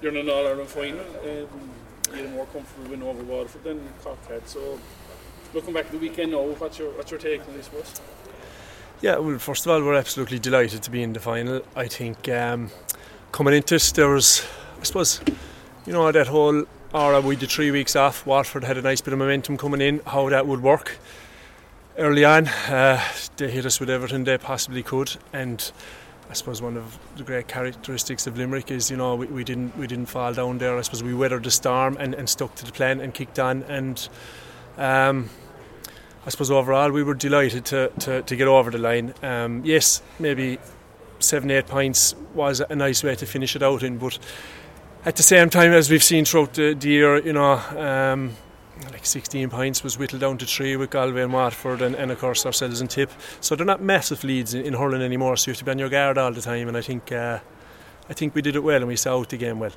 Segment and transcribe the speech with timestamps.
[0.00, 1.00] you're in an All Ireland final.
[1.00, 1.48] Um,
[2.16, 4.48] you're more comfortable win over Waterford than Cork had.
[4.48, 4.78] So,
[5.54, 7.72] looking back at the weekend now, what's your what's your take on this?
[7.72, 8.00] Was?
[9.02, 11.62] Yeah, well, first of all, we're absolutely delighted to be in the final.
[11.74, 12.70] I think um,
[13.30, 14.42] coming into this, there was,
[14.80, 15.20] I suppose,
[15.84, 18.24] you know, that whole aura we did three weeks off.
[18.24, 20.98] Waterford had a nice bit of momentum coming in, how that would work
[21.98, 22.48] early on.
[22.48, 23.02] Uh,
[23.36, 25.72] they hit us with everything they possibly could, and
[26.28, 29.76] I suppose one of the great characteristics of Limerick is you know we, we didn't
[29.76, 30.76] we didn't fall down there.
[30.76, 33.62] I suppose we weathered the storm and, and stuck to the plan and kicked on
[33.64, 34.08] and.
[34.76, 35.30] Um,
[36.26, 39.14] I suppose overall we were delighted to, to, to get over the line.
[39.22, 40.58] Um, yes, maybe
[41.20, 44.18] seven, eight points was a nice way to finish it out in, but
[45.04, 48.36] at the same time, as we've seen throughout the, the year, you know, um,
[48.90, 52.18] like 16 points was whittled down to three with Galway and Waterford, and, and of
[52.18, 53.10] course ourselves and Tip.
[53.40, 55.36] So they're not massive leads in, in, hurling anymore.
[55.36, 56.68] So you have to be on your guard all the time.
[56.68, 57.38] And I think uh,
[58.08, 59.72] I think we did it well, and we saw out the game well.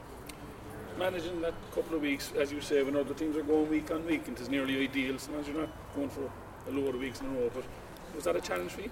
[0.97, 4.05] Managing that couple of weeks, as you say, when other teams are going week on
[4.05, 5.17] week, it is nearly ideal.
[5.17, 6.29] Sometimes you're not going for
[6.67, 7.49] a load of weeks in a row.
[7.53, 7.63] But
[8.13, 8.91] was that a challenge for you?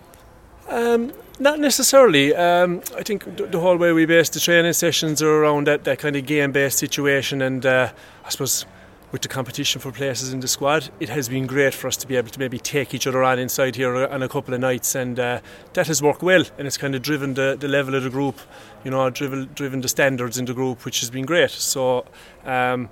[0.69, 2.35] Um, not necessarily.
[2.35, 5.85] Um, I think the, the, whole way we base the training sessions are around that,
[5.85, 7.91] that kind of game based situation, and uh,
[8.25, 8.65] I suppose
[9.11, 12.07] with the competition for places in the squad, it has been great for us to
[12.07, 14.95] be able to maybe take each other on inside here on a couple of nights,
[14.95, 15.39] and uh,
[15.73, 18.39] that has worked well, and it's kind of driven the, the level of the group,
[18.83, 21.51] you know, driven driven the standards in the group, which has been great.
[21.51, 22.05] So.
[22.45, 22.89] Um,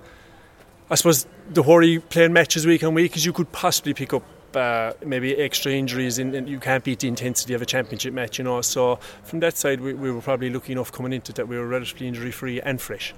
[0.88, 4.22] I suppose the worry playing matches week on week is you could possibly pick up
[4.54, 8.44] uh, maybe extra injuries and, you can't beat the intensity of a championship match, you
[8.44, 8.60] know.
[8.60, 11.66] So from that side, we, we were probably lucky enough coming into that we were
[11.66, 13.14] relatively injury free and fresh.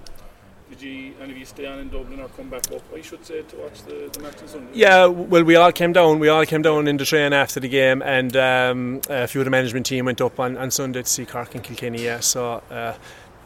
[0.71, 2.83] Did you any of you stay on in Dublin or come back up?
[2.95, 4.71] I should say to watch the, the match on Sunday.
[4.75, 6.19] Yeah, well, we all came down.
[6.19, 9.47] We all came down in the train after the game, and um, a few of
[9.47, 12.05] the management team went up on, on Sunday to see Cork and Kilkenny.
[12.05, 12.63] Yeah, so.
[12.71, 12.95] Uh,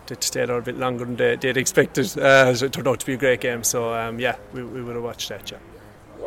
[0.08, 2.18] they stayed there a bit longer than they, would expected.
[2.18, 3.62] Uh, so it turned out to be a great game.
[3.62, 5.48] So um, yeah, we, we would have watched that.
[5.48, 5.58] Yeah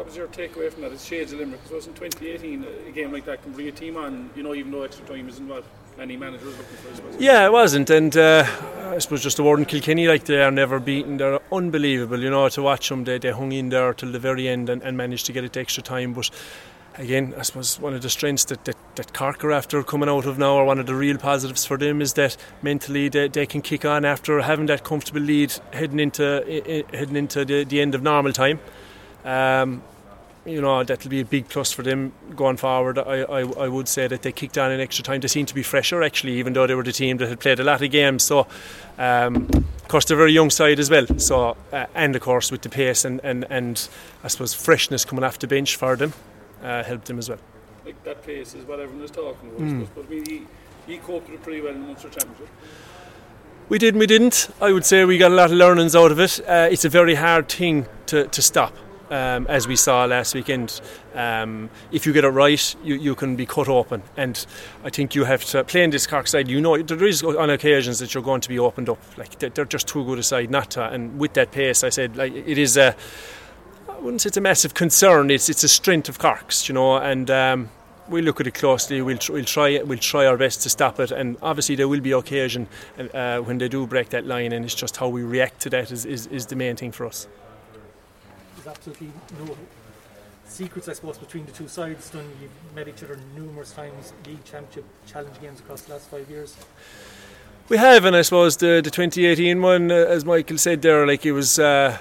[0.05, 0.91] what was your takeaway from that?
[0.91, 1.63] It's shades of Limerick.
[1.63, 4.71] Because in 2018, a game like that can bring a team on, you know, even
[4.71, 5.65] though extra time is involved.
[5.99, 8.45] Any manager was looking for, I Yeah, it wasn't, and uh,
[8.91, 11.17] I suppose just the word in Kilkenny, like they are never beaten.
[11.17, 13.05] They're unbelievable, you know, to watch them.
[13.05, 15.57] They, they hung in there till the very end and, and managed to get it
[15.57, 16.13] extra time.
[16.13, 16.29] But
[16.99, 20.27] again, I suppose one of the strengths that, that, that Cork are after coming out
[20.27, 23.47] of now, or one of the real positives for them, is that mentally they, they
[23.47, 27.95] can kick on after having that comfortable lead heading into heading into the, the end
[27.95, 28.59] of normal time.
[29.23, 29.81] Um,
[30.45, 32.99] you know that'll be a big plus for them going forward.
[32.99, 35.21] I, I, I would say that they kicked on in extra time.
[35.21, 37.59] They seem to be fresher actually, even though they were the team that had played
[37.59, 38.23] a lot of games.
[38.23, 38.47] So,
[38.97, 41.07] um, of course, they're a very young side as well.
[41.17, 43.87] So, uh, and of course with the pace and, and, and
[44.23, 46.13] I suppose freshness coming off the bench for them
[46.61, 47.39] uh, helped them as well.
[47.83, 49.61] Like that pace is what everyone is talking about.
[49.61, 49.87] Mm.
[49.95, 50.41] But I mean, he,
[50.85, 52.49] he coped with it pretty well in the Munster Championship.
[53.67, 54.49] We did and we didn't.
[54.61, 56.39] I would say we got a lot of learnings out of it.
[56.47, 58.75] Uh, it's a very hard thing to, to stop
[59.09, 60.81] um, as we saw last weekend.
[61.13, 64.03] Um, if you get it right, you, you can be cut open.
[64.17, 64.45] And
[64.83, 66.47] I think you have to play in this Cork side.
[66.47, 68.99] You know, there is on occasions that you're going to be opened up.
[69.17, 70.83] Like they're just too good a side not to.
[70.83, 72.95] And with that pace, I said, like it is a.
[73.89, 75.31] I wouldn't say it's a massive concern.
[75.31, 77.29] It's it's a strength of Cork's, you know, and.
[77.29, 77.69] Um,
[78.07, 79.01] we look at it closely.
[79.01, 82.11] We'll, we'll try we'll try our best to stop it, and obviously there will be
[82.11, 82.67] occasion
[82.99, 85.91] uh, when they do break that line, and it's just how we react to that
[85.91, 87.27] is, is, is the main thing for us
[88.65, 89.55] there's absolutely no
[90.45, 92.09] secrets, I suppose, between the two sides.
[92.09, 96.29] Done, you've met each other numerous times, league championship challenge games across the last five
[96.29, 96.55] years.
[97.69, 101.25] We have, and I suppose the the 2018 one, uh, as Michael said there, like
[101.25, 101.59] it was.
[101.59, 101.97] Uh,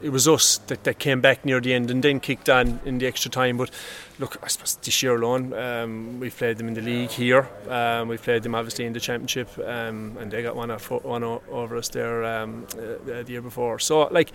[0.00, 2.98] it was us that, that came back near the end and then kicked on in
[2.98, 3.56] the extra time.
[3.56, 3.70] But
[4.18, 7.48] look, I suppose this year alone, um, we've played them in the league here.
[7.68, 11.76] Um, we've played them obviously in the championship, um, and they got one, one over
[11.76, 13.78] us there um, uh, the year before.
[13.78, 14.32] So, like,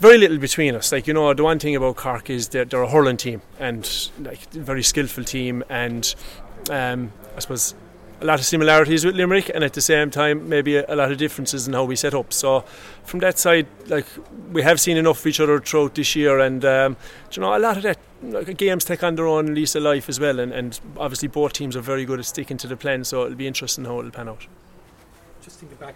[0.00, 0.92] very little between us.
[0.92, 4.10] Like you know, the one thing about Cork is that they're a hurling team and
[4.20, 6.14] like very skillful team, and
[6.70, 7.74] um, I suppose
[8.20, 11.12] a lot of similarities with Limerick, and at the same time maybe a, a, lot
[11.12, 12.32] of differences in how we set up.
[12.32, 12.60] So
[13.04, 14.06] from that side, like
[14.52, 16.96] we have seen enough of each other throughout this year, and um,
[17.32, 17.98] you know a lot of that.
[18.20, 21.52] Like, games take on their own lease of life as well, and, and obviously both
[21.52, 23.04] teams are very good at sticking to the plan.
[23.04, 24.44] So it'll be interesting how it'll pan out.
[25.40, 25.94] Just thinking back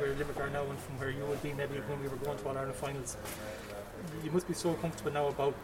[0.00, 2.38] where Limerick are now and from where you would be maybe when we were going
[2.38, 3.16] to All Ireland finals.
[4.22, 5.54] You must be so comfortable now about,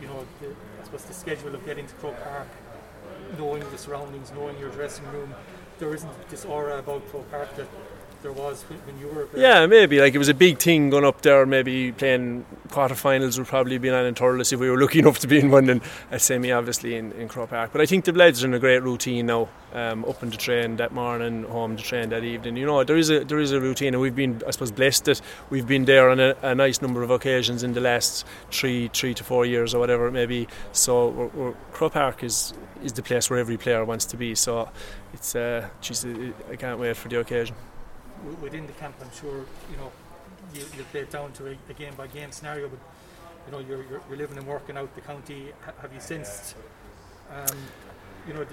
[0.00, 2.48] you know, the, I suppose the schedule of getting to Croke Park,
[3.38, 5.34] knowing the surroundings, knowing your dressing room.
[5.78, 7.68] There isn't this aura about Croke Park that
[8.22, 9.40] there was when, you were there.
[9.40, 11.46] Yeah, maybe like it was a big thing going up there.
[11.46, 15.26] Maybe playing quarterfinals would probably be an in Thurles if we were lucky enough to
[15.26, 15.80] be in one, and
[16.10, 17.70] a semi obviously in, in Croke Park.
[17.72, 19.48] But I think the lads are in a great routine now.
[19.72, 22.56] Um, up in the train that morning, home to train that evening.
[22.56, 25.04] You know, there is a there is a routine, and we've been, I suppose, blessed
[25.04, 28.88] that we've been there on a, a nice number of occasions in the last three
[28.88, 30.48] three to four years or whatever it may be.
[30.72, 32.52] So we're, we're, Croke Park is
[32.82, 34.34] is the place where every player wants to be.
[34.34, 34.68] So
[35.12, 36.04] it's uh, geez,
[36.50, 37.54] I can't wait for the occasion.
[38.42, 39.90] Within the camp, I'm sure you know
[40.54, 42.78] you, you play it down to a, a game by game scenario, but
[43.46, 45.52] you know you're, you're, you're living and working out the county.
[45.80, 46.54] Have you sensed?
[47.32, 47.56] Um,
[48.26, 48.46] you know,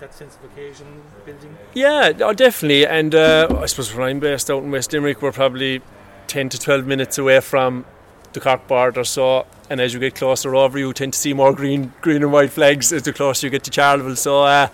[0.00, 0.86] that sense of occasion
[1.24, 1.56] building?
[1.74, 2.86] Yeah, oh, definitely.
[2.86, 5.80] And uh, I suppose where I'm based out in West Limerick, we're probably
[6.26, 7.84] 10 to 12 minutes away from
[8.32, 9.04] the Cork border.
[9.04, 12.32] So, and as you get closer over, you tend to see more green, green and
[12.32, 14.16] white flags as the closer you get to Charleville.
[14.16, 14.68] So, uh,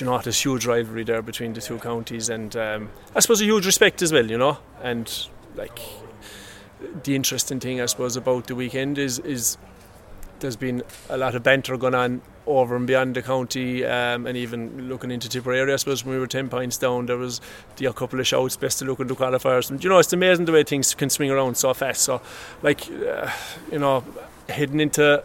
[0.00, 3.44] you know, there's huge rivalry there between the two counties, and um, I suppose a
[3.44, 4.28] huge respect as well.
[4.28, 5.78] You know, and like
[7.02, 9.56] the interesting thing, I suppose, about the weekend is is
[10.40, 14.36] there's been a lot of banter going on over and beyond the county um, and
[14.36, 17.40] even looking into Tipperary I suppose when we were 10 points down there was
[17.76, 19.70] the, a couple of shouts best to look into qualifiers.
[19.70, 22.02] And you know it's amazing the way things can swing around so fast.
[22.02, 22.20] So
[22.62, 23.30] like uh,
[23.72, 24.04] you know
[24.48, 25.22] heading into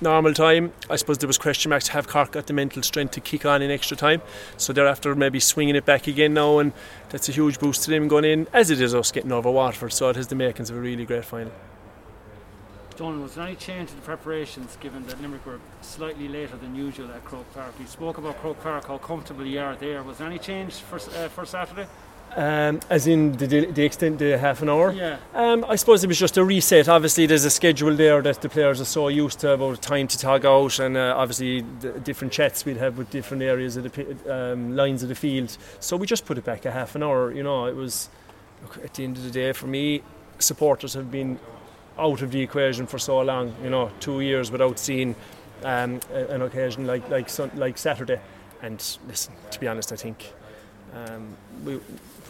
[0.00, 3.20] normal time I suppose there was question marks have Cork got the mental strength to
[3.20, 4.20] kick on in extra time
[4.56, 6.72] so they're after maybe swinging it back again now and
[7.08, 9.92] that's a huge boost to them going in as it is us getting over Waterford
[9.92, 11.52] so it has the makings of a really great final
[12.96, 16.74] Donald, was there any change in the preparations given that Limerick were slightly later than
[16.74, 17.74] usual at Croke Park?
[17.78, 20.02] You spoke about Croke Park, how comfortable you are there.
[20.02, 21.86] Was there any change for, uh, for Saturday?
[22.36, 24.92] Um, as in the, the extent the half an hour.
[24.92, 25.16] Yeah.
[25.32, 26.86] Um, I suppose it was just a reset.
[26.86, 30.18] Obviously, there's a schedule there that the players are so used to about time to
[30.18, 31.62] tog out, and uh, obviously
[32.04, 35.56] different chats we'd have with different areas of the um, lines of the field.
[35.80, 37.32] So we just put it back a half an hour.
[37.32, 38.10] You know, it was
[38.62, 40.02] look, at the end of the day for me.
[40.38, 41.38] Supporters have been
[41.98, 43.56] out of the equation for so long.
[43.62, 45.16] You know, two years without seeing
[45.64, 48.20] um, an occasion like like like Saturday.
[48.60, 48.78] And
[49.08, 50.34] listen, to be honest, I think
[50.96, 51.80] um, we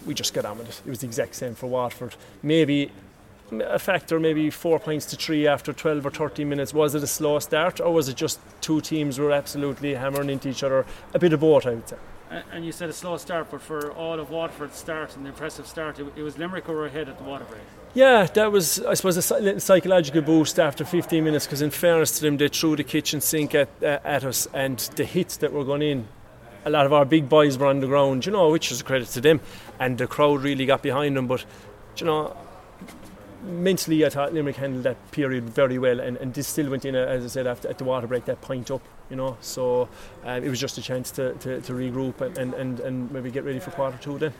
[0.07, 0.83] we just got on with it.
[0.87, 2.15] It was the exact same for Waterford.
[2.43, 2.91] Maybe
[3.53, 6.73] a factor, maybe four points to three after 12 or 13 minutes.
[6.75, 10.49] Was it a slow start, or was it just two teams were absolutely hammering into
[10.49, 10.85] each other?
[11.15, 11.97] A bit of both, I would say.
[12.53, 15.67] And you said a slow start, but for all of Waterford's start and the impressive
[15.67, 17.63] start, it, was Limerick who were ahead at the water break.
[17.95, 22.17] Yeah, that was, I suppose, a little psychological boost after 15 minutes because, in fairness
[22.19, 25.53] to them, they threw the kitchen sink at, uh, at us and the hits that
[25.53, 26.09] were going in.
[26.67, 28.85] A lot of our big boys were on the ground, you know, which is a
[28.85, 29.41] credit to them,
[29.79, 31.29] and the crowd really got behind them.
[31.29, 31.45] But,
[31.97, 32.37] you know,
[33.45, 36.97] mentally, I thought Limerick handled that period very well, and, and this still went in,
[36.97, 39.37] uh, as I said, after at the water break, that point up, you know.
[39.41, 39.89] So
[40.25, 43.45] um, it was just a chance to, to, to regroup and, and, and maybe get
[43.45, 44.33] ready for quarter two then.